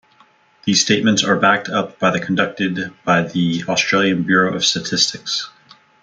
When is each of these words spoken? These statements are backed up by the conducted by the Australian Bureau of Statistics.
These 0.65 0.81
statements 0.81 1.23
are 1.23 1.35
backed 1.37 1.69
up 1.69 1.99
by 1.99 2.09
the 2.09 2.19
conducted 2.19 2.91
by 3.05 3.21
the 3.21 3.63
Australian 3.69 4.23
Bureau 4.23 4.55
of 4.55 4.65
Statistics. 4.65 5.47